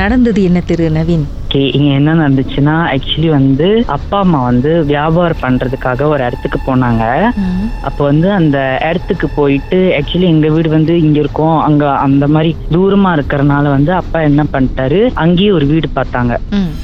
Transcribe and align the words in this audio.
நடந்தது 0.00 0.44
என்ன 0.44 0.60
திரு 0.60 0.90
நவீன்? 0.90 1.24
ஓகே 1.44 1.74
இங்க 1.74 1.90
என்ன 1.92 2.14
நடந்துச்சுன்னா 2.14 2.74
ஆக்சுவலி 2.90 3.28
வந்து 3.28 3.84
அப்பா 3.86 4.18
அம்மா 4.18 4.42
வந்து 4.42 4.84
வியாபாரம் 4.84 5.42
பண்றதுக்காக 5.42 6.02
ஒரு 6.04 6.24
இடத்துக்கு 6.24 6.58
போனாங்க. 6.66 7.02
அப்போ 7.82 8.04
வந்து 8.04 8.32
அந்த 8.32 8.58
இடத்துக்கு 8.80 9.28
போயிட்டு 9.28 9.78
ஆக்சுவலி 9.98 10.28
எங்க 10.28 10.48
வீடு 10.48 10.68
வந்து 10.68 11.00
இங்க 11.00 11.18
இருக்கோம். 11.18 11.60
அங்க 11.60 11.90
அந்த 11.98 12.26
மாதிரி 12.26 12.56
தூரமா 12.70 13.10
இருக்கறனால 13.12 13.62
வந்து 13.68 13.92
அப்பா 13.92 14.20
என்ன 14.20 14.44
பண்ணிட்டாரு 14.52 15.10
அங்கேயே 15.14 15.50
ஒரு 15.50 15.66
வீடு 15.66 15.88
பார்த்தாங்க. 15.96 16.34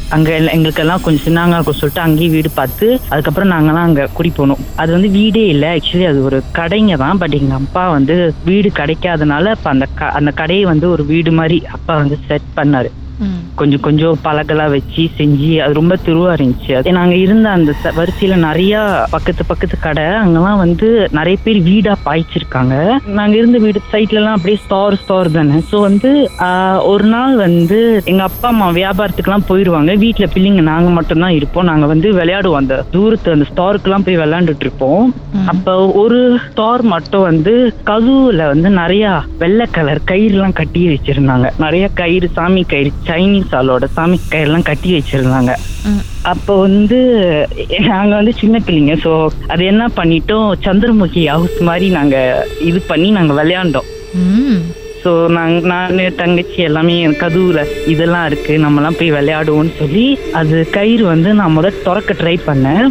அங்க 0.09 0.31
எல்லாம் 0.31 0.55
எங்களுக்கெல்லாம் 0.55 1.01
கொஞ்சம் 1.03 1.25
சின்னங்க 1.27 1.61
சொல்லிட்டு 1.71 2.01
அங்கேயே 2.01 2.29
வீடு 2.29 2.51
பார்த்து 2.55 3.01
அதுக்கப்புறம் 3.09 3.51
நாங்கெல்லாம் 3.51 3.87
அங்க 3.87 4.09
குடி 4.13 4.33
போனோம். 4.39 4.63
அது 4.77 4.93
வந்து 4.93 5.11
வீடே 5.11 5.47
இல்லை 5.47 5.71
ஆக்சுவலி 5.77 6.07
அது 6.07 6.25
ஒரு 6.25 6.43
கடைங்க 6.55 6.97
தான். 6.97 7.19
பட் 7.19 7.33
எங்க 7.33 7.55
அப்பா 7.55 7.89
வந்து 7.91 8.35
வீடு 8.45 8.69
கிடைக்காதனால 8.77 9.51
இப்ப 9.51 9.71
அந்த 9.71 9.87
க- 9.95 10.13
அந்த 10.13 10.31
கடையை 10.31 10.65
வந்து 10.65 10.91
ஒரு 10.91 11.05
வீடு 11.05 11.33
மாதிரி 11.33 11.67
அப்பா 11.73 11.97
வந்து 11.97 12.19
செட் 12.27 12.53
பண்ணாரு. 12.57 12.93
கொஞ்சம் 13.61 13.83
கொஞ்சம் 13.87 14.17
பலகெல்லாம் 14.27 14.73
வச்சு 14.77 15.03
செஞ்சு 15.19 15.51
அது 15.65 15.79
ரொம்ப 15.81 15.95
திருவா 16.07 16.31
இருந்துச்சு. 16.37 16.73
அது 16.79 16.97
நாங்க 16.99 17.15
இருந்த 17.25 17.47
அந்த 17.57 17.73
வரிசையில 17.99 18.35
நிறைய 18.49 18.75
பக்கத்து 19.15 19.43
பக்கத்து 19.51 19.77
கடை 19.87 20.07
அங்கெல்லாம் 20.23 20.61
வந்து 20.65 20.89
நிறைய 21.19 21.37
பேர் 21.45 21.61
வீடா 21.71 21.93
பாய்ச்சிருக்காங்க. 22.07 22.75
நாங்க 23.19 23.35
இருந்த 23.41 23.59
வீடு 23.65 23.81
சைட்ல 23.93 24.21
எல்லாம் 24.21 24.37
அப்படியே 24.39 24.59
ஸ்டார் 24.65 24.99
ஸ்டார் 25.03 25.31
தானே. 25.37 25.59
ஸோ 25.71 25.79
வந்து 25.89 26.11
ஒரு 26.93 27.07
நாள் 27.15 27.35
வந்து 27.47 27.79
எங்க 28.13 28.23
அப்பா 28.31 28.49
அம்மா 28.55 28.69
வியாபாரத்துக்குலாம் 28.81 29.49
போயிருவாங்க. 29.51 29.95
வீட்டுல 30.05 30.29
பிள்ளைங்க 30.35 30.65
நாங்க 30.73 30.91
மட்டும்தான் 30.99 31.37
இருப்போம். 31.39 31.69
நாங்க 31.71 31.87
வந்து 31.93 32.11
விளையாடுவோம். 32.21 32.61
அந்த 32.63 32.77
தூரத்து 32.95 33.35
அந்த 33.37 33.49
ஸ்டாருக்குலாம் 33.53 34.07
போய் 34.09 34.21
விளையாண்டுட்டு 34.23 34.67
இருப்போம் 34.67 35.07
அப்ப 35.53 35.75
ஒரு 36.03 36.21
ஸ்டார் 36.47 36.83
மட்டும் 36.95 37.27
வந்து 37.31 37.53
கதவுல 37.91 38.45
வந்து 38.53 38.69
நிறைய 38.81 39.05
வெள்ளை 39.43 39.67
கலர் 39.77 40.01
கயிறுலாம் 40.11 40.59
கட்டி 40.61 40.83
வச்சிருந்தாங்க. 40.93 41.47
நிறைய 41.65 41.85
கயிறு 42.01 42.29
சாமி 42.37 42.63
கயிறு 42.73 42.93
சைனீஸ் 43.09 43.55
ஆளோட 43.59 43.85
சாமி 43.97 44.19
கயிறுலாம் 44.33 44.69
கட்டி 44.71 44.91
வச்சிருந்தாங்க. 44.97 45.53
அப்போ 46.33 46.53
வந்து 46.67 46.99
நாங்க 47.91 48.13
வந்து 48.19 48.33
சின்ன 48.41 48.57
பிள்ளைங்க 48.67 48.97
ஸோ 49.05 49.13
அது 49.53 49.63
என்ன 49.73 49.85
பண்ணிட்டோம் 49.99 50.49
சந்திரமுகி 50.67 51.23
ஹவுஸ் 51.35 51.61
மாதிரி 51.69 51.89
நாங்க 51.99 52.17
இது 52.71 52.81
பண்ணி 52.91 53.09
நாங்க 53.19 53.35
விளையாண்டோம். 53.41 53.91
ஸோ 55.03 55.11
நாங்க 55.37 55.59
நான் 55.71 55.99
தங்கச்சி 56.21 56.61
எல்லாமே 56.69 56.95
கதவுல 57.23 57.61
இதெல்லாம் 57.93 58.27
இருக்கு 58.31 58.55
நம்மலாம் 58.65 58.99
போய் 59.01 59.17
விளையாடுவோம்னு 59.17 59.75
சொல்லி 59.81 60.07
அது 60.41 60.57
கயிறு 60.77 61.05
வந்து 61.15 61.33
நான் 61.41 61.57
முதல் 61.59 61.83
திறக்க 61.87 62.15
ட்ரை 62.21 62.37
பண்ணேன் 62.49 62.87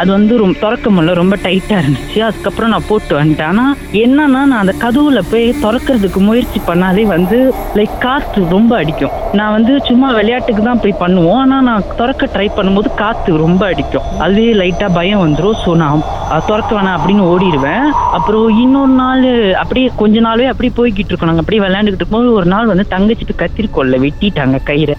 அது 0.00 0.10
வந்து 0.12 0.36
ரொம்ப 0.36 0.56
திறக்க 0.60 0.90
முடியல 0.90 1.14
ரொம்ப 1.14 1.36
டைட்டா 1.44 1.76
இருந்துச்சு. 1.82 2.18
அதுக்கப்புறம் 2.28 2.70
நான் 2.70 2.86
போட்டு 2.88 3.20
வந்துட்டேன். 3.20 3.50
ஆனா 3.52 3.64
என்னன்னா 3.92 4.42
நான் 4.50 4.60
அந்த 4.62 4.74
கதவுல 4.84 5.22
போய் 5.30 5.46
திறக்கிறதுக்கு 5.64 6.20
முயற்சி 6.28 6.60
பண்ணாலே 6.66 7.04
வந்து 7.06 7.54
லைக் 7.74 7.98
காத்து 7.98 8.44
ரொம்ப 8.50 8.76
அடிக்கும். 8.76 9.16
நான் 9.32 9.52
வந்து 9.52 9.80
சும்மா 9.88 10.12
விளையாட்டுக்கு 10.12 10.62
தான் 10.62 10.80
போய் 10.80 11.00
பண்ணுவோம். 11.00 11.40
ஆனா 11.44 11.60
நான் 11.60 11.88
திறக்க 11.96 12.30
ட்ரை 12.34 12.48
பண்ணும்போது 12.56 12.94
காத்து 12.94 13.36
ரொம்ப 13.36 13.66
அடிக்கும். 13.66 14.06
அதுவே 14.18 14.52
லைட்டா 14.62 14.88
பயம் 14.92 15.24
வந்துடும் 15.26 15.58
ஸோ 15.64 15.74
நான் 15.74 16.04
திறக்க 16.46 16.70
வேணாம் 16.76 16.96
அப்படின்னு 16.98 17.24
ஓடிடுவேன். 17.32 17.86
அப்புறம் 18.16 18.58
இன்னொரு 18.62 18.90
நாள் 18.90 19.54
அப்படியே 19.54 19.90
கொஞ்ச 19.96 20.20
நாளே 20.20 20.46
அப்படியே 20.46 20.72
போய்கிட்டு 20.78 21.10
இருக்கோம். 21.10 21.30
நாங்க 21.30 21.42
அப்படியே 21.44 21.62
விளையாண்டுக்கிட்டு 21.64 22.02
இருக்கும்போது 22.02 22.32
ஒரு 22.32 22.46
நாள் 22.46 22.66
வந்து 22.66 22.86
தங்கச்சிட்டு 22.94 23.36
கத்திரிக்கோல்ல 23.42 23.98
வெட்டிட்டாங்க 24.04 24.58
கயிறை. 24.70 24.96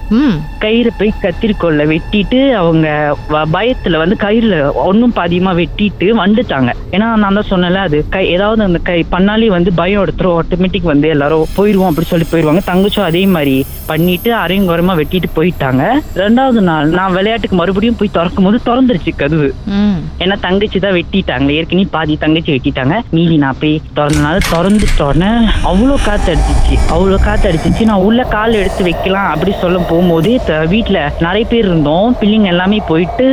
கயிறை 0.63 0.91
போய் 0.97 1.13
கத்திரிக்கோல்ல 1.23 1.83
வெட்டிட்டு 1.93 2.51
அவங்க 2.61 3.15
பயத்துல 3.53 3.97
வந்து 3.97 4.15
கயிறுல 4.23 4.55
ஒன்னும் 4.87 5.15
பாதியமா 5.19 5.51
வெட்டிட்டு 5.59 6.07
வந்துட்டாங்க. 6.21 6.71
ஏன்னா 6.95 7.07
நான் 7.23 7.37
தான் 7.39 7.49
சொன்னல 7.51 7.81
அது 7.87 7.97
கை 8.15 8.23
ஏதாவது 8.35 8.61
அந்த 8.67 8.79
கை 8.89 8.99
பண்ணாலே 9.13 9.49
வந்து 9.55 9.71
பயம் 9.79 10.03
எடுத்துரும். 10.03 10.37
ஆட்டோமேட்டிக் 10.41 10.91
வந்து 10.91 11.07
எல்லாரும் 11.15 11.53
போயிருவோம் 11.57 11.89
அப்படி 11.91 12.09
சொல்லி 12.11 12.27
போயிருவாங்க. 12.31 12.63
தங்கச்சும் 12.71 13.07
அதே 13.09 13.23
மாதிரி 13.35 13.55
பண்ணிட்டு 13.89 14.29
அரைங்குறமா 14.43 14.93
வெட்டிட்டு 15.01 15.29
போயிட்டாங்க. 15.37 15.83
ரெண்டாவது 16.23 16.61
நாள் 16.69 16.93
நான் 16.99 17.15
விளையாட்டுக்கு 17.17 17.59
மறுபடியும் 17.61 17.99
போய் 18.01 18.13
திறக்கும் 18.17 18.47
போது 18.47 18.57
திறந்துருச்சு 18.69 19.13
கதவு. 19.21 19.49
ஏன்னா 20.23 20.35
தங்கச்சி 20.47 20.79
தான் 20.85 20.95
வெட்டிட்டாங்க 20.99 21.49
ஏற்கனவே 21.59 21.87
பாதி 21.95 22.15
தங்கச்சி 22.25 22.51
வெட்டிட்டாங்க. 22.55 22.95
மீதி 23.17 23.37
நான் 23.45 23.59
போய் 23.61 23.75
திறந்தனால 23.97 24.37
திறந்துட்டோன்னே 24.51 25.31
அவ்வளோ 25.71 25.95
காத்து 26.07 26.29
அடிச்சிச்சு 26.33 26.75
அவ்வளோ 26.95 27.17
காத்து 27.27 27.47
அடிச்சிச்சு 27.49 27.89
நான் 27.91 28.05
உள்ள 28.07 28.21
கால் 28.35 28.59
எடுத்து 28.61 28.83
வைக்கலாம் 28.89 29.29
அப்படி 29.33 29.51
சொல்ல 29.63 29.77
போகும்போதே 29.91 30.35
வீட்ல 30.73 30.99
நிறைய 31.25 31.45
பேர் 31.51 31.67
இருந்தோம். 31.69 32.15
பிள்ளைங்க 32.19 32.49
எல்லாமே 32.53 32.79
போயிட்டு 32.89 33.25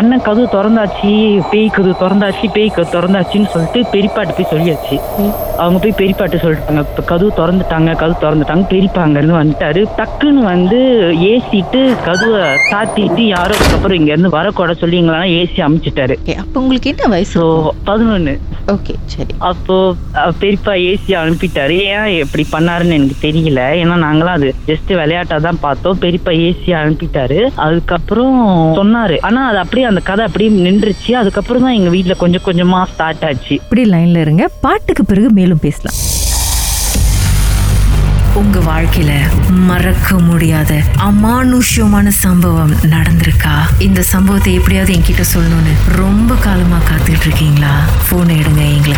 அண்ணன் 0.00 0.24
கதவு 0.26 0.37
திறந்தாச்சு 0.54 1.10
பேய் 1.52 1.68
கதவு 1.76 1.94
திறந்தாச்சு 2.02 2.46
பேய் 2.56 2.70
கதவு 2.76 2.94
திறந்தாச்சுன்னு 2.96 3.50
சொல்லிட்டு 3.54 3.80
பெரியப்பாட்டு 3.94 4.36
போய் 4.38 4.50
சொல்லியாச்சு. 4.52 4.96
அவங்க 5.62 5.78
போய் 5.84 5.96
பெரியப்பாட்டு 6.00 6.42
சொல்லிட்டாங்க 6.44 6.84
இப்ப 6.88 7.04
கதவு 7.12 7.30
திறந்துட்டாங்க 7.40 7.96
கதவு 8.02 8.22
திறந்துட்டாங்க 8.24 8.66
பெரியப்பா 8.74 9.06
வந்துட்டாரு. 9.38 9.82
டக்குன்னு 9.98 10.42
வந்து 10.52 10.78
ஏசிட்டு 11.32 11.80
கதவை 12.08 12.42
சாத்திட்டு 12.70 13.24
யாரோ 13.34 13.54
அதுக்கப்புறம் 13.58 13.98
இங்க 14.00 14.12
இருந்து 14.12 14.36
வரக்கூட 14.36 14.72
சொல்லி 14.82 15.00
எங்களெல்லாம் 15.00 15.34
ஏசி 15.38 15.62
அமுச்சிட்டாரு. 15.66 16.16
அப்ப 16.44 16.60
உங்களுக்கு 16.60 16.90
என்ன 16.92 17.08
வயசு? 17.14 17.32
ஸோ 17.38 17.44
பதினொன்னு. 17.90 18.34
ஓகே 18.74 18.94
சரி. 19.12 19.34
அப்போ 19.50 19.76
பெரியப்பா 20.40 20.72
ஏசி 20.88 21.12
அனுப்பிட்டாரு. 21.20 21.76
ஏன் 21.92 22.08
இப்படி 22.24 22.46
பண்ணாருன்னு 22.52 22.96
எனக்கு 22.98 23.16
தெரியல. 23.26 23.60
ஏன்னா 23.82 23.96
நாங்களாம் 24.06 24.38
அது 24.38 24.54
ஜஸ்ட் 24.70 24.90
விளையாட்டா 25.00 25.36
தான் 25.36 25.62
பார்த்தோம். 25.66 26.00
பெரியப்பா 26.04 26.34
ஏசி 26.48 26.72
அனுப்பிட்டாரு. 26.82 27.38
அதுக்கப்புறம் 27.66 28.36
சொன்னாரு. 28.80 29.18
ஆனா 29.28 29.46
அது 29.50 29.58
அப்படியே 29.64 29.86
அந்த 29.90 30.00
கதை 30.10 30.26
அப்படியே 30.28 30.50
நின்றுச்சு. 30.64 31.12
அதுக்கப்புறம் 31.12 31.62
தான் 31.62 31.76
எங்க 31.80 31.88
வீட்ல 31.88 32.14
கொஞ்சம் 32.14 32.46
கொஞ்சமா 32.46 32.82
ஸ்டார்ட் 32.92 33.24
ஆச்சு. 33.24 33.54
இப்படி 33.54 33.84
லைன்ல 33.90 34.20
இருங்க. 34.20 34.48
பாட்டுக்கு 34.60 35.04
பிறகு 35.04 35.30
மேலும் 35.30 35.64
பேசலாம். 35.66 35.98
உங்க 38.34 38.58
வாழ்க்கையில 38.58 39.12
மறக்க 39.68 40.18
முடியாத 40.18 40.72
அமானுஷ்யமான 41.06 42.08
சம்பவம் 42.24 42.74
நடந்திருக்கா? 42.90 43.54
இந்த 43.78 44.02
சம்பவத்தை 44.02 44.54
எப்படியாவது 44.54 44.92
என்கிட்ட 44.94 45.24
சொல்லணும்னு 45.34 45.72
ரொம்ப 45.96 46.34
காலமா 46.34 46.78
காத்துட்டு 46.90 47.26
இருக்கீங்களா? 47.26 47.72
போன் 48.08 48.28
எடுங்க 48.28 48.62
எங்களுக்கு 48.76 48.97